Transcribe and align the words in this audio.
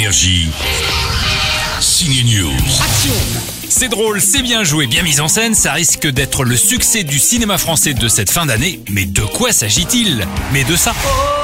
Énergie. 0.00 0.48
Signe 1.78 2.24
News. 2.24 2.56
C'est 3.68 3.90
drôle, 3.90 4.22
c'est 4.22 4.40
bien 4.40 4.64
joué, 4.64 4.86
bien 4.86 5.02
mis 5.02 5.20
en 5.20 5.28
scène, 5.28 5.54
ça 5.54 5.74
risque 5.74 6.06
d'être 6.06 6.44
le 6.44 6.56
succès 6.56 7.04
du 7.04 7.18
cinéma 7.18 7.58
français 7.58 7.92
de 7.92 8.08
cette 8.08 8.30
fin 8.30 8.46
d'année. 8.46 8.80
Mais 8.88 9.04
de 9.04 9.20
quoi 9.20 9.52
s'agit-il? 9.52 10.26
Mais 10.54 10.64
de 10.64 10.74
ça. 10.74 10.94
I'm 10.94 11.39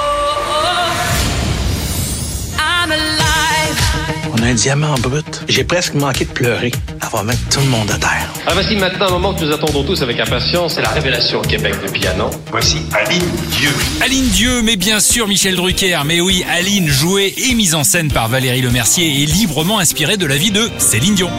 un 4.47 4.55
diamant 4.55 4.95
brut. 4.99 5.43
J'ai 5.49 5.65
presque 5.65 5.95
manqué 5.95 6.25
de 6.25 6.31
pleurer. 6.31 6.71
Elle 7.03 7.09
va 7.13 7.23
mettre 7.25 7.49
tout 7.49 7.59
le 7.59 7.67
monde 7.67 7.91
à 7.91 7.99
terre. 7.99 8.33
Ah, 8.47 8.53
voici 8.55 8.77
maintenant 8.77 9.09
un 9.09 9.11
moment 9.11 9.35
que 9.35 9.45
nous 9.45 9.53
attendons 9.53 9.83
tous 9.83 10.03
avec 10.03 10.21
impatience, 10.21 10.75
c'est 10.75 10.83
la 10.83 10.91
révélation 10.91 11.41
au 11.41 11.43
Québec 11.43 11.75
de 11.85 11.91
piano. 11.91 12.31
Voici 12.53 12.79
Aline 12.93 13.29
Dieu. 13.51 13.71
Aline 14.03 14.29
Dieu, 14.29 14.63
mais 14.63 14.77
bien 14.77 15.01
sûr 15.01 15.27
Michel 15.27 15.57
Drucker. 15.57 15.99
Mais 16.07 16.21
oui, 16.21 16.45
Aline, 16.49 16.87
jouée 16.89 17.35
et 17.37 17.55
mise 17.55 17.75
en 17.75 17.83
scène 17.83 18.13
par 18.13 18.29
Valérie 18.29 18.63
Lemercier 18.63 19.23
et 19.23 19.27
librement 19.27 19.81
inspirée 19.81 20.17
de 20.17 20.27
la 20.27 20.37
vie 20.37 20.53
de 20.53 20.71
Céline 20.79 21.15
Dion. 21.15 21.31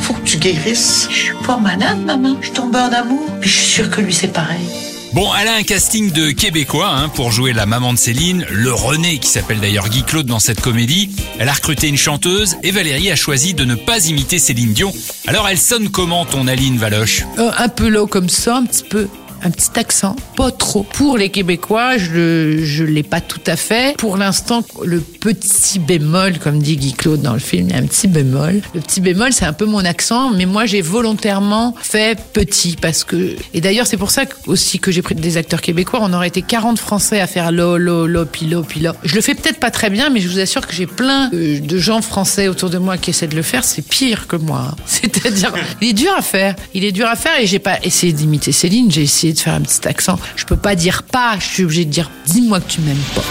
Faut 0.00 0.14
que 0.14 0.24
tu 0.24 0.38
guérisses. 0.38 1.08
Je 1.10 1.16
suis 1.16 1.34
pas 1.46 1.58
malade, 1.58 1.98
maman. 2.04 2.36
Je 2.40 2.50
tombe 2.50 2.74
en 2.74 2.92
amour. 2.92 3.26
Puis 3.40 3.50
je 3.50 3.56
suis 3.56 3.66
sûre 3.66 3.90
que 3.90 4.00
lui, 4.00 4.14
c'est 4.14 4.32
pareil. 4.32 4.93
Bon, 5.14 5.30
elle 5.40 5.46
a 5.46 5.54
un 5.54 5.62
casting 5.62 6.10
de 6.10 6.32
Québécois 6.32 6.88
hein, 6.88 7.08
pour 7.08 7.30
jouer 7.30 7.52
la 7.52 7.66
maman 7.66 7.92
de 7.92 7.98
Céline, 7.98 8.44
le 8.50 8.72
René 8.72 9.18
qui 9.18 9.28
s'appelle 9.28 9.60
d'ailleurs 9.60 9.88
Guy 9.88 10.02
Claude 10.02 10.26
dans 10.26 10.40
cette 10.40 10.60
comédie. 10.60 11.14
Elle 11.38 11.48
a 11.48 11.52
recruté 11.52 11.86
une 11.86 11.96
chanteuse 11.96 12.56
et 12.64 12.72
Valérie 12.72 13.12
a 13.12 13.14
choisi 13.14 13.54
de 13.54 13.64
ne 13.64 13.76
pas 13.76 14.08
imiter 14.08 14.40
Céline 14.40 14.72
Dion. 14.72 14.92
Alors 15.28 15.48
elle 15.48 15.58
sonne 15.58 15.88
comment 15.88 16.24
ton 16.24 16.48
Aline 16.48 16.78
Valoche? 16.78 17.22
Euh, 17.38 17.52
un 17.56 17.68
peu 17.68 17.86
low 17.86 18.08
comme 18.08 18.28
ça, 18.28 18.56
un 18.56 18.66
petit 18.66 18.82
peu. 18.82 19.06
Un 19.44 19.50
petit 19.50 19.78
accent, 19.78 20.16
pas 20.36 20.50
trop. 20.50 20.84
Pour 20.94 21.18
les 21.18 21.28
Québécois, 21.28 21.98
je 21.98 22.62
je 22.62 22.82
l'ai 22.82 23.02
pas 23.02 23.20
tout 23.20 23.42
à 23.46 23.56
fait. 23.56 23.94
Pour 23.98 24.16
l'instant, 24.16 24.64
le 24.82 25.00
petit 25.00 25.78
bémol, 25.78 26.38
comme 26.38 26.60
dit 26.60 26.78
Guy 26.78 26.94
Claude 26.94 27.20
dans 27.20 27.34
le 27.34 27.38
film, 27.38 27.68
il 27.68 27.72
y 27.74 27.78
a 27.78 27.82
un 27.82 27.86
petit 27.86 28.08
bémol. 28.08 28.62
Le 28.74 28.80
petit 28.80 29.02
bémol, 29.02 29.34
c'est 29.34 29.44
un 29.44 29.52
peu 29.52 29.66
mon 29.66 29.84
accent, 29.84 30.30
mais 30.30 30.46
moi 30.46 30.64
j'ai 30.64 30.80
volontairement 30.80 31.74
fait 31.82 32.18
petit 32.32 32.76
parce 32.80 33.04
que. 33.04 33.36
Et 33.52 33.60
d'ailleurs, 33.60 33.86
c'est 33.86 33.98
pour 33.98 34.10
ça 34.10 34.22
aussi 34.46 34.78
que 34.78 34.90
j'ai 34.90 35.02
pris 35.02 35.14
des 35.14 35.36
acteurs 35.36 35.60
québécois. 35.60 36.00
On 36.02 36.14
aurait 36.14 36.28
été 36.28 36.40
40 36.40 36.78
Français 36.78 37.20
à 37.20 37.26
faire 37.26 37.52
lo 37.52 37.76
lo 37.76 38.06
lo 38.06 38.24
puis 38.24 38.46
lo 38.46 38.62
puis 38.62 38.80
lo. 38.80 38.92
Je 39.04 39.14
le 39.14 39.20
fais 39.20 39.34
peut-être 39.34 39.60
pas 39.60 39.70
très 39.70 39.90
bien, 39.90 40.08
mais 40.08 40.20
je 40.20 40.28
vous 40.28 40.38
assure 40.38 40.66
que 40.66 40.72
j'ai 40.72 40.86
plein 40.86 41.28
de, 41.28 41.58
de 41.58 41.78
gens 41.78 42.00
français 42.00 42.48
autour 42.48 42.70
de 42.70 42.78
moi 42.78 42.96
qui 42.96 43.10
essaient 43.10 43.28
de 43.28 43.36
le 43.36 43.42
faire. 43.42 43.62
C'est 43.62 43.86
pire 43.86 44.26
que 44.26 44.36
moi. 44.36 44.74
C'est-à-dire, 44.86 45.52
il 45.82 45.90
est 45.90 45.92
dur 45.92 46.14
à 46.16 46.22
faire. 46.22 46.56
Il 46.72 46.82
est 46.82 46.92
dur 46.92 47.08
à 47.08 47.16
faire 47.16 47.38
et 47.38 47.46
j'ai 47.46 47.58
pas 47.58 47.78
essayé 47.82 48.14
d'imiter 48.14 48.50
Céline. 48.50 48.90
J'ai 48.90 49.02
essayé 49.02 49.33
de 49.34 49.40
faire 49.40 49.54
un 49.54 49.60
petit 49.60 49.86
accent. 49.86 50.18
Je 50.36 50.44
peux 50.44 50.56
pas 50.56 50.74
dire 50.74 51.02
pas. 51.02 51.36
Je 51.38 51.44
suis 51.44 51.64
obligée 51.64 51.84
de 51.84 51.90
dire 51.90 52.10
dis-moi 52.26 52.60
que 52.60 52.70
tu 52.70 52.80
m'aimes 52.80 52.96
pas. 53.14 53.22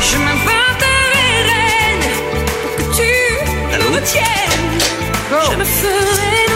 Je 0.00 0.16
pour 2.62 2.76
que 2.76 2.82
tu 2.96 3.92
me 3.92 4.04
tiennes. 4.04 4.24
Je 5.30 5.56
me 5.56 5.64
ferai 5.64 6.46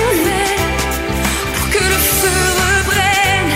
pour 1.54 1.70
que 1.70 1.78
le 1.78 1.98
feu 1.98 2.28
reprenne. 2.84 3.52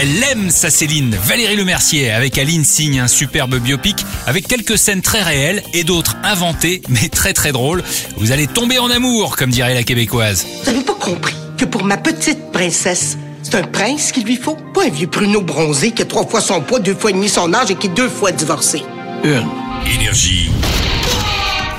Elle 0.00 0.22
aime 0.24 0.50
sa 0.50 0.70
Céline. 0.70 1.16
Valérie 1.24 1.56
Lemercier 1.56 2.10
avec 2.10 2.38
Aline 2.38 2.64
signe 2.64 3.00
un 3.00 3.08
superbe 3.08 3.56
biopic 3.58 4.04
avec 4.26 4.46
quelques 4.48 4.78
scènes 4.78 5.02
très 5.02 5.22
réelles 5.22 5.62
et 5.74 5.84
d'autres 5.84 6.16
inventées 6.24 6.82
mais 6.88 7.08
très 7.08 7.32
très 7.32 7.52
drôles. 7.52 7.82
Vous 8.16 8.32
allez 8.32 8.46
tomber 8.46 8.78
en 8.78 8.90
amour 8.90 9.36
comme 9.36 9.50
dirait 9.50 9.74
la 9.74 9.82
québécoise. 9.82 10.46
Vous 10.64 10.70
avez 10.70 10.82
pas 10.82 10.94
compris 10.94 11.34
que 11.56 11.64
pour 11.64 11.84
ma 11.84 11.96
petite 11.96 12.52
princesse, 12.52 13.18
c'est 13.50 13.56
un 13.56 13.62
prince 13.62 14.12
qu'il 14.12 14.24
lui 14.24 14.36
faut, 14.36 14.56
pas 14.74 14.84
un 14.84 14.90
vieux 14.90 15.06
pruneau 15.06 15.40
bronzé 15.40 15.92
qui 15.92 16.02
a 16.02 16.04
trois 16.04 16.26
fois 16.26 16.42
son 16.42 16.60
poids, 16.60 16.80
deux 16.80 16.94
fois 16.94 17.10
et 17.10 17.14
demi 17.14 17.30
son 17.30 17.54
âge 17.54 17.70
et 17.70 17.76
qui 17.76 17.86
est 17.86 17.90
deux 17.90 18.08
fois 18.08 18.30
divorcé. 18.30 18.82
Une. 19.24 19.48
Énergie. 19.94 20.50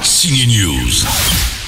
Signe 0.01 0.47
News. 0.47 1.58